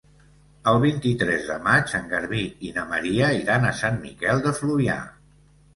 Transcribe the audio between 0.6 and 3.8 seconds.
El vint-i-tres de maig en Garbí i na Maria iran a